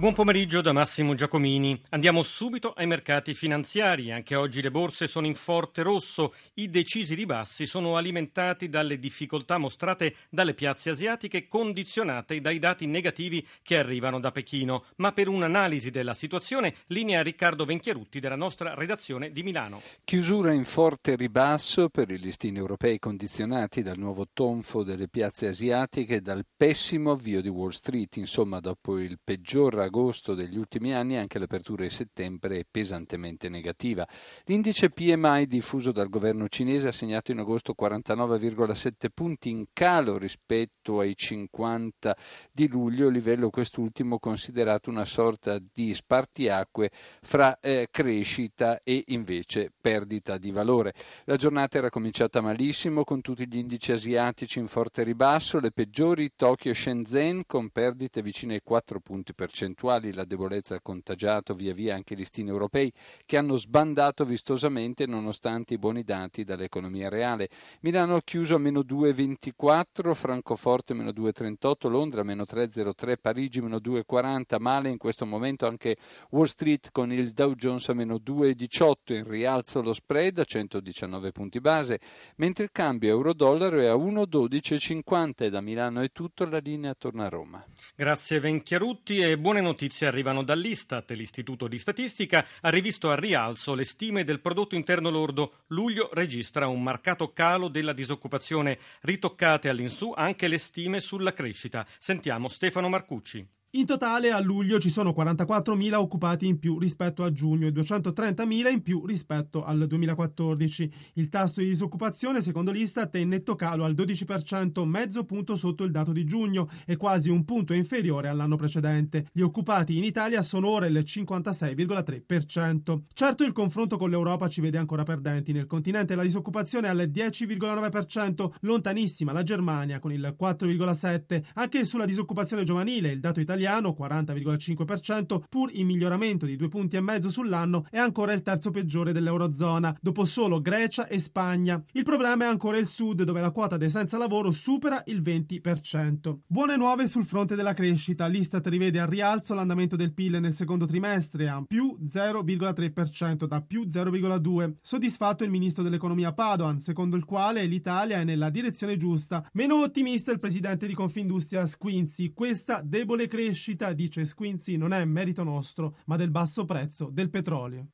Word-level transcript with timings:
Buon 0.00 0.14
pomeriggio 0.14 0.62
da 0.62 0.72
Massimo 0.72 1.14
Giacomini. 1.14 1.78
Andiamo 1.90 2.22
subito 2.22 2.72
ai 2.72 2.86
mercati 2.86 3.34
finanziari. 3.34 4.10
Anche 4.10 4.34
oggi 4.34 4.62
le 4.62 4.70
borse 4.70 5.06
sono 5.06 5.26
in 5.26 5.34
forte 5.34 5.82
rosso. 5.82 6.32
I 6.54 6.70
decisi 6.70 7.14
ribassi 7.14 7.66
sono 7.66 7.98
alimentati 7.98 8.70
dalle 8.70 8.98
difficoltà 8.98 9.58
mostrate 9.58 10.14
dalle 10.30 10.54
piazze 10.54 10.88
asiatiche 10.88 11.46
condizionate 11.46 12.40
dai 12.40 12.58
dati 12.58 12.86
negativi 12.86 13.46
che 13.60 13.76
arrivano 13.76 14.18
da 14.20 14.32
Pechino. 14.32 14.84
Ma 14.96 15.12
per 15.12 15.28
un'analisi 15.28 15.90
della 15.90 16.14
situazione, 16.14 16.76
linea 16.86 17.20
Riccardo 17.20 17.66
Venchiarutti 17.66 18.20
della 18.20 18.36
nostra 18.36 18.72
redazione 18.72 19.30
di 19.30 19.42
Milano. 19.42 19.82
Chiusura 20.02 20.54
in 20.54 20.64
forte 20.64 21.14
ribasso 21.14 21.90
per 21.90 22.10
i 22.10 22.18
listini 22.18 22.56
europei 22.56 22.98
condizionati 22.98 23.82
dal 23.82 23.98
nuovo 23.98 24.24
tonfo 24.32 24.82
delle 24.82 25.08
piazze 25.08 25.48
asiatiche 25.48 26.14
e 26.14 26.20
dal 26.22 26.46
pessimo 26.56 27.10
avvio 27.10 27.42
di 27.42 27.48
Wall 27.50 27.68
Street. 27.68 28.16
Insomma, 28.16 28.60
dopo 28.60 28.98
il 28.98 29.18
peggior 29.22 29.88
agosto 29.90 30.34
degli 30.34 30.56
ultimi 30.56 30.94
anni 30.94 31.16
anche 31.16 31.40
l'apertura 31.40 31.82
di 31.82 31.90
settembre 31.90 32.60
è 32.60 32.64
pesantemente 32.68 33.48
negativa. 33.48 34.06
L'indice 34.44 34.88
PMI 34.88 35.46
diffuso 35.46 35.90
dal 35.90 36.08
governo 36.08 36.46
cinese 36.48 36.88
ha 36.88 36.92
segnato 36.92 37.32
in 37.32 37.40
agosto 37.40 37.74
49,7 37.78 39.08
punti 39.12 39.50
in 39.50 39.66
calo 39.72 40.16
rispetto 40.16 41.00
ai 41.00 41.14
50 41.16 42.16
di 42.52 42.68
luglio, 42.68 43.08
livello 43.08 43.50
quest'ultimo 43.50 44.18
considerato 44.20 44.90
una 44.90 45.04
sorta 45.04 45.58
di 45.58 45.92
spartiacque 45.92 46.90
fra 47.20 47.58
eh, 47.58 47.88
crescita 47.90 48.80
e 48.84 49.02
invece 49.08 49.72
perdita 49.78 50.38
di 50.38 50.52
valore. 50.52 50.94
La 51.24 51.36
giornata 51.36 51.78
era 51.78 51.90
cominciata 51.90 52.40
malissimo 52.40 53.02
con 53.02 53.20
tutti 53.20 53.46
gli 53.48 53.56
indici 53.56 53.90
asiatici 53.90 54.60
in 54.60 54.68
forte 54.68 55.02
ribasso, 55.02 55.58
le 55.58 55.72
peggiori 55.72 56.30
Tokyo 56.36 56.70
e 56.70 56.74
Shenzhen 56.74 57.42
con 57.46 57.70
perdite 57.70 58.22
vicine 58.22 58.54
ai 58.54 58.60
4 58.62 59.00
punti 59.00 59.34
percentuali 59.34 59.78
percentuali 59.80 60.12
la 60.12 60.24
debolezza 60.24 60.74
ha 60.74 60.80
contagiato 60.80 61.54
via 61.54 61.72
via 61.72 61.94
anche 61.94 62.12
i 62.12 62.16
listini 62.16 62.50
europei 62.50 62.92
che 63.24 63.38
hanno 63.38 63.56
sbandato 63.56 64.24
vistosamente 64.24 65.06
nonostante 65.06 65.74
i 65.74 65.78
buoni 65.78 66.02
dati 66.02 66.44
dall'economia 66.44 67.08
reale. 67.08 67.48
Milano 67.80 68.16
ha 68.16 68.20
chiuso 68.22 68.56
a 68.56 68.58
meno 68.58 68.80
2,24, 68.80 70.12
Francoforte 70.12 70.92
meno 70.92 71.10
2,38, 71.10 71.88
Londra 71.88 72.22
meno 72.22 72.42
3,03, 72.42 73.14
Parigi 73.20 73.62
meno 73.62 73.78
2,40, 73.78 74.60
male 74.60 74.90
in 74.90 74.98
questo 74.98 75.24
momento 75.24 75.66
anche 75.66 75.96
Wall 76.30 76.44
Street 76.44 76.90
con 76.92 77.12
il 77.12 77.30
Dow 77.30 77.54
Jones 77.54 77.88
a 77.88 77.94
meno 77.94 78.16
2,18, 78.16 79.14
in 79.14 79.28
rialzo 79.28 79.80
lo 79.80 79.94
spread 79.94 80.38
a 80.38 80.44
119 80.44 81.32
punti 81.32 81.60
base, 81.60 82.00
mentre 82.36 82.64
il 82.64 82.70
cambio 82.72 83.10
euro-dollaro 83.10 83.80
è 83.80 83.86
a 83.86 83.94
1,12,50 83.94 85.44
e 85.44 85.50
da 85.50 85.60
Milano 85.60 86.00
è 86.00 86.10
tutto, 86.12 86.44
la 86.44 86.58
linea 86.58 86.94
torna 86.94 87.26
a 87.26 87.28
Roma. 87.28 87.64
Grazie 87.94 88.40
Venchiarutti 88.40 89.20
e 89.20 89.38
buone 89.38 89.60
notizie 89.60 89.69
arrivano 90.06 90.42
dall'Istat. 90.42 91.10
L'Istituto 91.12 91.68
di 91.68 91.78
Statistica 91.78 92.46
ha 92.60 92.68
rivisto 92.70 93.10
a 93.10 93.14
rialzo 93.14 93.74
le 93.74 93.84
stime 93.84 94.24
del 94.24 94.40
prodotto 94.40 94.74
interno 94.74 95.10
lordo. 95.10 95.64
Luglio 95.68 96.10
registra 96.12 96.66
un 96.66 96.82
marcato 96.82 97.32
calo 97.32 97.68
della 97.68 97.92
disoccupazione. 97.92 98.78
Ritoccate 99.02 99.68
all'insù 99.68 100.12
anche 100.16 100.48
le 100.48 100.58
stime 100.58 101.00
sulla 101.00 101.32
crescita. 101.32 101.86
Sentiamo 101.98 102.48
Stefano 102.48 102.88
Marcucci. 102.88 103.59
In 103.74 103.86
totale 103.86 104.32
a 104.32 104.40
luglio 104.40 104.80
ci 104.80 104.90
sono 104.90 105.14
44.000 105.16 105.94
occupati 105.94 106.44
in 106.44 106.58
più 106.58 106.80
rispetto 106.80 107.22
a 107.22 107.30
giugno 107.30 107.68
e 107.68 107.70
230.000 107.70 108.68
in 108.68 108.82
più 108.82 109.06
rispetto 109.06 109.62
al 109.62 109.86
2014. 109.86 110.92
Il 111.12 111.28
tasso 111.28 111.60
di 111.60 111.68
disoccupazione, 111.68 112.42
secondo 112.42 112.72
l'Istat, 112.72 113.14
è 113.14 113.20
in 113.20 113.28
netto 113.28 113.54
calo 113.54 113.84
al 113.84 113.94
12%, 113.94 114.84
mezzo 114.86 115.22
punto 115.22 115.54
sotto 115.54 115.84
il 115.84 115.92
dato 115.92 116.10
di 116.10 116.24
giugno 116.24 116.68
e 116.84 116.96
quasi 116.96 117.30
un 117.30 117.44
punto 117.44 117.72
inferiore 117.72 118.26
all'anno 118.26 118.56
precedente. 118.56 119.28
Gli 119.30 119.40
occupati 119.40 119.96
in 119.96 120.02
Italia 120.02 120.42
sono 120.42 120.68
ora 120.68 120.86
il 120.86 120.98
56,3%. 121.06 123.02
Certo 123.14 123.44
il 123.44 123.52
confronto 123.52 123.96
con 123.98 124.10
l'Europa 124.10 124.48
ci 124.48 124.60
vede 124.60 124.78
ancora 124.78 125.04
perdenti. 125.04 125.52
Nel 125.52 125.66
continente 125.66 126.16
la 126.16 126.24
disoccupazione 126.24 126.88
è 126.88 126.90
al 126.90 127.08
10,9%, 127.08 128.50
lontanissima 128.62 129.30
la 129.30 129.44
Germania 129.44 130.00
con 130.00 130.10
il 130.10 130.34
4,7%. 130.36 131.42
Anche 131.54 131.84
sulla 131.84 132.04
disoccupazione 132.04 132.64
giovanile 132.64 133.12
il 133.12 133.20
dato 133.20 133.38
italiano 133.38 133.58
italiano, 133.60 133.94
40,5%, 133.98 135.42
pur 135.48 135.70
in 135.74 135.86
miglioramento 135.86 136.46
di 136.46 136.56
due 136.56 136.68
punti 136.68 136.96
e 136.96 137.00
mezzo 137.00 137.28
sull'anno, 137.28 137.86
è 137.90 137.98
ancora 137.98 138.32
il 138.32 138.42
terzo 138.42 138.70
peggiore 138.70 139.12
dell'Eurozona, 139.12 139.94
dopo 140.00 140.24
solo 140.24 140.60
Grecia 140.60 141.06
e 141.06 141.20
Spagna. 141.20 141.82
Il 141.92 142.04
problema 142.04 142.44
è 142.44 142.48
ancora 142.48 142.78
il 142.78 142.86
sud, 142.86 143.22
dove 143.22 143.40
la 143.40 143.50
quota 143.50 143.76
dei 143.76 143.90
senza 143.90 144.16
lavoro 144.16 144.50
supera 144.50 145.02
il 145.06 145.20
20%. 145.20 146.38
Buone 146.46 146.76
nuove 146.76 147.06
sul 147.06 147.24
fronte 147.24 147.54
della 147.54 147.74
crescita. 147.74 148.26
L'Istat 148.26 148.66
rivede 148.68 148.98
al 148.98 149.08
rialzo 149.08 149.52
l'andamento 149.54 149.96
del 149.96 150.14
PIL 150.14 150.38
nel 150.40 150.54
secondo 150.54 150.86
trimestre 150.86 151.48
a 151.48 151.62
più 151.66 151.98
0,3% 152.02 153.44
da 153.44 153.60
più 153.60 153.82
0,2%. 153.82 154.74
Soddisfatto 154.80 155.44
il 155.44 155.50
ministro 155.50 155.82
dell'economia 155.82 156.32
Padoan, 156.32 156.80
secondo 156.80 157.16
il 157.16 157.24
quale 157.24 157.66
l'Italia 157.66 158.20
è 158.20 158.24
nella 158.24 158.48
direzione 158.48 158.96
giusta. 158.96 159.46
Meno 159.52 159.80
ottimista 159.80 160.32
il 160.32 160.38
presidente 160.38 160.86
di 160.86 160.94
Confindustria 160.94 161.66
Squinzi. 161.66 162.32
Questa 162.32 162.80
debole 162.82 163.26
crescita 163.26 163.49
crescita, 163.50 163.92
dice 163.92 164.24
Squinzi, 164.26 164.76
non 164.76 164.92
è 164.92 165.04
merito 165.04 165.42
nostro, 165.42 165.98
ma 166.06 166.16
del 166.16 166.30
basso 166.30 166.64
prezzo 166.64 167.08
del 167.10 167.30
petrolio. 167.30 167.88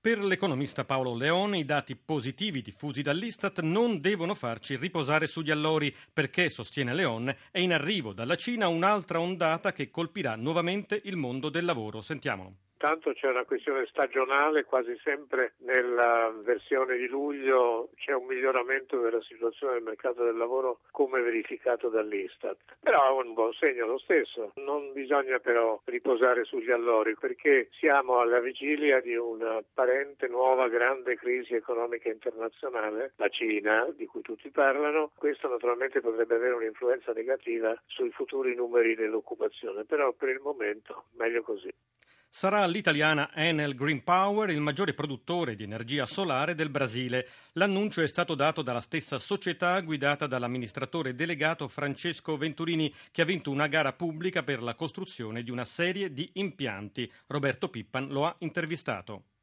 Per 0.00 0.18
l'economista 0.22 0.84
Paolo 0.84 1.14
Leone 1.14 1.58
i 1.58 1.64
dati 1.64 1.96
positivi 1.96 2.62
diffusi 2.62 3.02
dall'Istat 3.02 3.60
non 3.60 4.00
devono 4.00 4.34
farci 4.34 4.76
riposare 4.76 5.26
sugli 5.26 5.50
allori 5.50 5.94
perché, 6.12 6.48
sostiene 6.48 6.94
Leone, 6.94 7.36
è 7.50 7.58
in 7.58 7.72
arrivo 7.72 8.12
dalla 8.12 8.36
Cina 8.36 8.68
un'altra 8.68 9.20
ondata 9.20 9.72
che 9.72 9.90
colpirà 9.90 10.36
nuovamente 10.36 11.00
il 11.04 11.16
mondo 11.16 11.48
del 11.50 11.64
lavoro. 11.64 12.00
Sentiamolo. 12.00 12.63
Intanto 12.76 13.12
c'è 13.12 13.28
una 13.28 13.44
questione 13.44 13.86
stagionale, 13.86 14.64
quasi 14.64 14.94
sempre 15.02 15.54
nella 15.58 16.30
versione 16.42 16.96
di 16.96 17.06
luglio 17.06 17.88
c'è 17.94 18.12
un 18.12 18.26
miglioramento 18.26 19.00
della 19.00 19.22
situazione 19.22 19.74
del 19.74 19.82
mercato 19.84 20.22
del 20.24 20.36
lavoro 20.36 20.80
come 20.90 21.22
verificato 21.22 21.88
dall'Istat. 21.88 22.58
Però 22.80 23.20
è 23.20 23.24
un 23.24 23.32
buon 23.32 23.52
segno 23.54 23.86
lo 23.86 23.98
stesso. 23.98 24.52
Non 24.56 24.92
bisogna 24.92 25.38
però 25.38 25.80
riposare 25.84 26.44
sugli 26.44 26.70
allori 26.70 27.14
perché 27.14 27.68
siamo 27.78 28.18
alla 28.18 28.40
vigilia 28.40 29.00
di 29.00 29.14
un'apparente 29.14 30.26
nuova 30.28 30.68
grande 30.68 31.16
crisi 31.16 31.54
economica 31.54 32.10
internazionale, 32.10 33.12
la 33.16 33.28
Cina, 33.28 33.88
di 33.96 34.04
cui 34.04 34.20
tutti 34.20 34.50
parlano. 34.50 35.12
Questo 35.16 35.48
naturalmente 35.48 36.00
potrebbe 36.00 36.34
avere 36.34 36.54
un'influenza 36.54 37.12
negativa 37.12 37.74
sui 37.86 38.10
futuri 38.10 38.54
numeri 38.54 38.94
dell'occupazione, 38.94 39.84
però 39.84 40.12
per 40.12 40.28
il 40.28 40.40
momento 40.40 41.04
meglio 41.16 41.42
così. 41.42 41.72
Sarà 42.36 42.66
l'italiana 42.66 43.30
Enel 43.32 43.76
Green 43.76 44.02
Power 44.02 44.50
il 44.50 44.60
maggiore 44.60 44.92
produttore 44.92 45.54
di 45.54 45.62
energia 45.62 46.04
solare 46.04 46.56
del 46.56 46.68
Brasile. 46.68 47.28
L'annuncio 47.52 48.02
è 48.02 48.08
stato 48.08 48.34
dato 48.34 48.60
dalla 48.60 48.80
stessa 48.80 49.20
società 49.20 49.80
guidata 49.82 50.26
dall'amministratore 50.26 51.14
delegato 51.14 51.68
Francesco 51.68 52.36
Venturini 52.36 52.92
che 53.12 53.22
ha 53.22 53.24
vinto 53.24 53.52
una 53.52 53.68
gara 53.68 53.92
pubblica 53.92 54.42
per 54.42 54.64
la 54.64 54.74
costruzione 54.74 55.44
di 55.44 55.52
una 55.52 55.64
serie 55.64 56.12
di 56.12 56.28
impianti. 56.32 57.08
Roberto 57.28 57.68
Pippan 57.68 58.08
lo 58.08 58.26
ha 58.26 58.34
intervistato. 58.40 59.33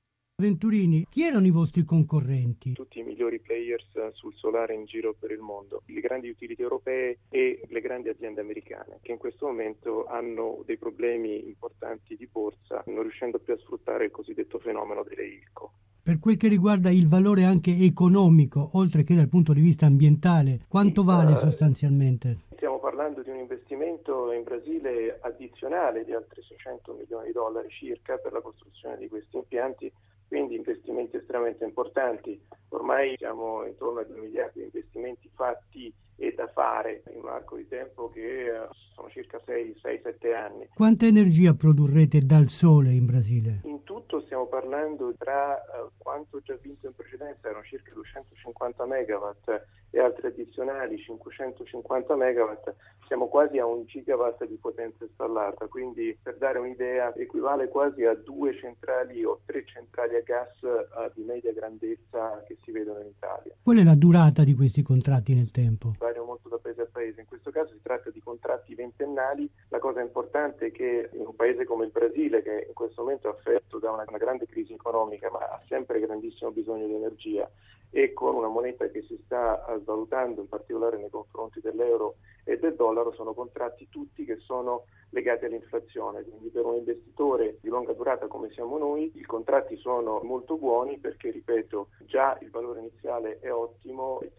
Venturini, 0.41 1.05
chi 1.07 1.23
erano 1.23 1.45
i 1.45 1.51
vostri 1.51 1.83
concorrenti? 1.83 2.73
Tutti 2.73 2.97
i 2.97 3.03
migliori 3.03 3.39
players 3.39 4.09
sul 4.13 4.33
solare 4.33 4.73
in 4.73 4.85
giro 4.85 5.15
per 5.17 5.29
il 5.29 5.39
mondo, 5.39 5.83
le 5.85 6.01
grandi 6.01 6.29
utility 6.29 6.63
europee 6.63 7.19
e 7.29 7.61
le 7.69 7.79
grandi 7.79 8.09
aziende 8.09 8.41
americane, 8.41 8.97
che 9.03 9.11
in 9.11 9.19
questo 9.19 9.45
momento 9.45 10.05
hanno 10.07 10.63
dei 10.65 10.77
problemi 10.77 11.47
importanti 11.47 12.17
di 12.17 12.27
borsa, 12.29 12.83
non 12.87 13.03
riuscendo 13.03 13.37
più 13.37 13.53
a 13.53 13.57
sfruttare 13.57 14.05
il 14.05 14.11
cosiddetto 14.11 14.57
fenomeno 14.57 15.03
delle 15.03 15.27
ILCO. 15.27 15.73
Per 16.01 16.17
quel 16.17 16.37
che 16.37 16.47
riguarda 16.47 16.89
il 16.89 17.07
valore 17.07 17.43
anche 17.43 17.77
economico, 17.77 18.71
oltre 18.73 19.03
che 19.03 19.13
dal 19.13 19.29
punto 19.29 19.53
di 19.53 19.61
vista 19.61 19.85
ambientale, 19.85 20.61
quanto 20.67 21.03
vale 21.03 21.35
sostanzialmente? 21.35 22.39
Stiamo 22.55 22.79
parlando 22.79 23.21
di 23.21 23.29
un 23.29 23.37
investimento 23.37 24.31
in 24.31 24.41
Brasile 24.41 25.19
addizionale 25.21 26.03
di 26.03 26.13
altri 26.13 26.41
600 26.41 26.93
milioni 26.93 27.27
di 27.27 27.33
dollari 27.33 27.69
circa 27.69 28.17
per 28.17 28.31
la 28.31 28.41
costruzione 28.41 28.97
di 28.97 29.07
questi 29.07 29.37
impianti 29.37 29.91
quindi 30.31 30.55
investimenti 30.55 31.17
estremamente 31.17 31.65
importanti. 31.65 32.41
Ormai 32.69 33.15
siamo 33.17 33.65
intorno 33.65 33.99
a 33.99 34.05
2 34.05 34.17
miliardi 34.17 34.59
di 34.59 34.63
investimenti 34.63 35.29
fatti 35.35 35.93
e 36.15 36.33
da 36.33 36.47
fare 36.47 37.03
in 37.13 37.19
un 37.19 37.27
arco 37.27 37.57
di 37.57 37.67
tempo 37.67 38.09
che 38.09 38.45
eh, 38.45 38.67
sono 38.95 39.09
circa 39.09 39.41
6-7 39.45 40.33
anni. 40.33 40.69
Quanta 40.73 41.05
energia 41.05 41.53
produrrete 41.53 42.21
dal 42.25 42.47
sole 42.47 42.91
in 42.93 43.07
Brasile? 43.07 43.59
In 43.65 43.83
tutto 43.83 44.21
stiamo 44.21 44.45
parlando 44.45 45.13
tra 45.17 45.55
uh, 45.55 45.91
quanto 45.97 46.39
già 46.39 46.57
vinto 46.61 46.87
in 46.87 46.93
precedenza, 46.95 47.49
erano 47.49 47.65
circa 47.65 47.91
250 47.93 48.85
megawatt 48.85 49.67
e 49.91 49.99
altri 49.99 50.27
addizionali 50.27 50.97
550 50.97 52.15
megawatt, 52.15 52.73
siamo 53.07 53.27
quasi 53.27 53.57
a 53.59 53.65
un 53.65 53.83
gigawatt 53.85 54.45
di 54.45 54.55
potenza 54.55 55.03
installata, 55.03 55.67
quindi 55.67 56.17
per 56.21 56.37
dare 56.37 56.59
un'idea 56.59 57.13
equivale 57.15 57.67
quasi 57.67 58.05
a 58.05 58.15
due 58.15 58.55
centrali 58.57 59.23
o 59.25 59.41
tre 59.45 59.65
centrali 59.65 60.15
a 60.15 60.21
gas 60.21 60.61
uh, 60.61 61.11
di 61.13 61.23
media 61.23 61.51
grandezza 61.51 62.41
che 62.47 62.57
si 62.63 62.71
vedono 62.71 63.01
in 63.01 63.07
Italia. 63.07 63.53
Qual 63.61 63.77
è 63.77 63.83
la 63.83 63.95
durata 63.95 64.45
di 64.45 64.55
questi 64.55 64.81
contratti 64.81 65.33
nel 65.33 65.51
tempo? 65.51 65.93
Varia 65.99 66.23
molto 66.23 66.47
da 66.47 66.57
paese 66.57 66.83
a 66.83 66.87
paese, 66.89 67.19
in 67.19 67.27
questo 67.27 67.51
caso 67.51 67.73
si 67.73 67.81
tratta 67.81 68.09
di 68.09 68.21
contratti 68.21 68.73
ventennali, 68.75 69.49
la 69.67 69.79
cosa 69.79 69.99
importante 69.99 70.67
è 70.67 70.71
che 70.71 71.09
in 71.11 71.25
un 71.25 71.35
paese 71.35 71.65
come 71.65 71.83
il 71.83 71.91
Brasile, 71.91 72.41
che 72.41 72.65
in 72.65 72.73
questo 72.73 73.01
momento 73.01 73.27
è 73.27 73.31
affetto 73.31 73.77
da 73.77 73.91
una, 73.91 74.05
una 74.07 74.17
grande 74.17 74.45
crisi 74.45 74.71
economica 74.71 75.29
ma 75.29 75.39
ha 75.39 75.61
sempre 75.67 75.99
grandissimo 75.99 76.51
bisogno 76.51 76.87
di 76.87 76.95
energia, 76.95 77.49
e 77.91 78.13
con 78.13 78.35
una 78.35 78.47
moneta 78.47 78.87
che 78.87 79.03
si 79.03 79.19
sta 79.25 79.63
svalutando 79.81 80.41
in 80.41 80.47
particolare 80.47 80.97
nei 80.97 81.09
confronti 81.09 81.59
dell'euro 81.59 82.15
e 82.43 82.57
del 82.57 82.75
dollaro 82.75 83.11
sono 83.13 83.33
contratti 83.33 83.89
tutti 83.89 84.25
che 84.25 84.37
sono 84.37 84.85
legati 85.09 85.45
all'inflazione, 85.45 86.23
quindi 86.23 86.49
per 86.49 86.65
un 86.65 86.75
investitore 86.75 87.57
di 87.61 87.67
lunga 87.67 87.91
durata 87.91 88.27
come 88.27 88.49
siamo 88.51 88.77
noi 88.77 89.11
i 89.15 89.23
contratti 89.23 89.75
sono 89.75 90.21
molto 90.23 90.57
buoni 90.57 90.97
perché, 90.99 91.31
ripeto, 91.31 91.89
già 92.05 92.37
il 92.41 92.49
valore 92.49 92.79
iniziale 92.79 93.39
è 93.39 93.51
ottimo, 93.51 94.19
il 94.21 94.31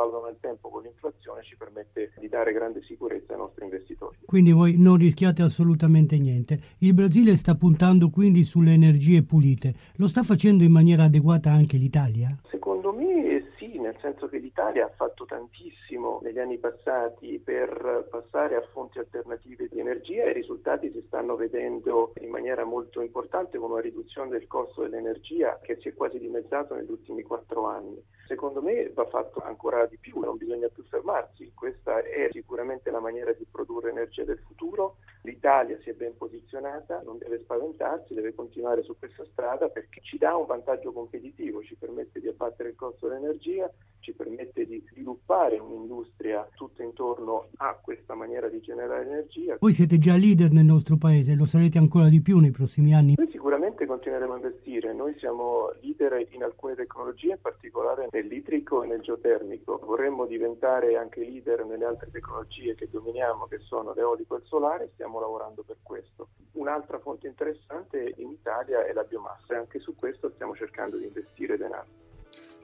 rivalutano 0.00 0.26
nel 0.26 0.38
tempo 0.40 0.68
con 0.70 0.82
l'inflazione 0.82 1.42
ci 1.42 1.56
permette 1.56 2.12
di 2.18 2.28
dare 2.28 2.52
grande 2.52 2.82
sicurezza 2.82 3.32
ai 3.32 3.38
nostri 3.38 3.64
investitori. 3.64 4.16
Quindi 4.24 4.52
voi 4.52 4.76
non 4.78 4.96
rischiate 4.96 5.42
assolutamente 5.42 6.18
niente. 6.18 6.60
Il 6.78 6.94
Brasile 6.94 7.36
sta 7.36 7.54
puntando 7.54 8.08
quindi 8.08 8.44
sulle 8.44 8.72
energie 8.72 9.22
pulite, 9.22 9.74
lo 9.96 10.08
sta 10.08 10.22
facendo 10.22 10.64
in 10.64 10.72
maniera 10.72 11.04
adeguata 11.04 11.50
anche 11.50 11.76
l'Italia? 11.76 12.34
Secondo 12.48 12.92
me 12.92 13.09
sì, 13.56 13.78
nel 13.78 13.96
senso 14.00 14.28
che 14.28 14.38
l'Italia 14.38 14.86
ha 14.86 14.90
fatto 14.90 15.24
tantissimo 15.24 16.20
negli 16.22 16.38
anni 16.38 16.58
passati 16.58 17.38
per 17.38 18.06
passare 18.10 18.56
a 18.56 18.66
fonti 18.72 18.98
alternative 18.98 19.68
di 19.68 19.80
energia 19.80 20.24
e 20.24 20.30
i 20.30 20.34
risultati 20.34 20.90
si 20.90 21.02
stanno 21.06 21.36
vedendo 21.36 22.12
in 22.20 22.30
maniera 22.30 22.64
molto 22.64 23.00
importante 23.00 23.58
con 23.58 23.70
una 23.70 23.80
riduzione 23.80 24.30
del 24.30 24.46
costo 24.46 24.82
dell'energia 24.82 25.58
che 25.62 25.78
si 25.80 25.88
è 25.88 25.94
quasi 25.94 26.18
dimezzato 26.18 26.74
negli 26.74 26.90
ultimi 26.90 27.22
quattro 27.22 27.66
anni. 27.66 28.02
Secondo 28.26 28.62
me 28.62 28.90
va 28.90 29.06
fatto 29.06 29.40
ancora 29.40 29.86
di 29.86 29.98
più, 29.98 30.20
non 30.20 30.36
bisogna 30.36 30.68
più 30.68 30.84
fermarsi, 30.84 31.50
questa 31.52 31.98
è 32.02 32.28
sicuramente 32.30 32.90
la 32.90 33.00
maniera 33.00 33.32
di 33.32 33.44
produrre 33.50 33.90
energia 33.90 34.24
del 34.24 34.38
futuro. 34.38 34.98
L'Italia 35.22 35.78
si 35.82 35.90
è 35.90 35.94
ben 35.94 36.16
posizionata, 36.16 37.02
non 37.02 37.18
deve 37.18 37.40
spaventarsi, 37.40 38.14
deve 38.14 38.34
continuare 38.34 38.82
su 38.82 38.96
questa 38.96 39.24
strada 39.32 39.68
perché 39.68 40.00
ci 40.02 40.16
dà 40.16 40.36
un 40.36 40.46
vantaggio 40.46 40.92
competitivo, 40.92 41.62
ci 41.62 41.74
permette 41.74 42.20
di 42.20 42.28
abbattere 42.28 42.70
il 42.70 42.76
costo 42.76 43.08
dell'energia, 43.10 43.70
ci 44.00 44.12
permette 44.12 44.66
di 44.66 44.82
sviluppare 44.90 45.58
un'industria 45.58 46.48
tutta 46.54 46.82
intorno 46.82 47.48
a 47.56 47.78
questa 47.80 48.14
maniera 48.14 48.48
di 48.48 48.60
generare 48.60 49.06
energia. 49.06 49.56
Voi 49.60 49.72
siete 49.72 49.98
già 49.98 50.16
leader 50.16 50.50
nel 50.50 50.64
nostro 50.64 50.96
paese, 50.96 51.34
lo 51.34 51.44
sarete 51.44 51.78
ancora 51.78 52.08
di 52.08 52.20
più 52.20 52.38
nei 52.38 52.50
prossimi 52.50 52.94
anni? 52.94 53.14
Noi 53.16 53.30
sicuramente 53.30 53.86
continueremo 53.86 54.32
a 54.32 54.36
investire, 54.36 54.92
noi 54.94 55.14
siamo 55.18 55.70
leader 55.80 56.26
in 56.30 56.42
alcune 56.42 56.74
tecnologie, 56.74 57.32
in 57.32 57.40
particolare 57.40 58.08
nell'idrico 58.10 58.82
e 58.82 58.86
nel 58.86 59.00
geotermico. 59.00 59.78
Vorremmo 59.84 60.26
diventare 60.26 60.96
anche 60.96 61.20
leader 61.20 61.64
nelle 61.64 61.84
altre 61.84 62.10
tecnologie 62.10 62.74
che 62.74 62.88
dominiamo, 62.90 63.46
che 63.46 63.58
sono 63.58 63.92
l'eolico 63.92 64.36
e 64.36 64.38
il 64.38 64.46
solare, 64.46 64.90
stiamo 64.94 65.20
lavorando 65.20 65.62
per 65.62 65.76
questo. 65.82 66.28
Un'altra 66.52 66.98
fonte 66.98 67.28
interessante 67.28 68.14
in 68.16 68.30
Italia 68.30 68.84
è 68.84 68.92
la 68.92 69.04
biomassa 69.04 69.54
e 69.54 69.56
anche 69.56 69.78
su 69.78 69.94
questo 69.94 70.30
stiamo 70.30 70.54
cercando 70.54 70.96
di 70.96 71.04
investire 71.04 71.56
denaro. 71.56 72.08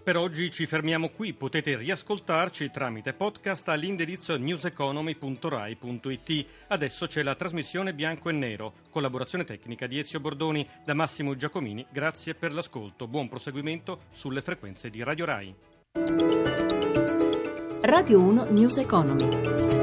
Per 0.07 0.17
oggi 0.17 0.53
ci 0.53 0.67
fermiamo 0.67 1.09
qui, 1.09 1.33
potete 1.33 1.77
riascoltarci 1.77 2.71
tramite 2.71 3.13
podcast 3.13 3.69
all'indirizzo 3.71 4.39
newseconomy.rai.it. 4.39 6.47
Adesso 6.69 7.09
c'è 7.09 7.25
la 7.25 7.35
trasmissione 7.35 7.93
bianco 7.93 8.29
e 8.29 8.33
nero, 8.33 8.73
collaborazione 8.91 9.43
tecnica 9.43 9.89
di 9.89 9.99
Ezio 9.99 10.21
Bordoni 10.21 10.65
da 10.85 10.95
Massimo 10.95 11.35
Giacomini. 11.35 11.85
Grazie 11.91 12.35
per 12.35 12.55
l'ascolto, 12.55 13.09
buon 13.09 13.29
proseguimento 13.29 14.03
sulle 14.13 14.43
frequenze 14.43 14.91
di 14.91 15.03
Radio 15.03 15.25
Rai. 15.25 15.53
Radio 17.81 18.21
1 18.21 18.47
News 18.51 18.77
Economy. 18.77 19.76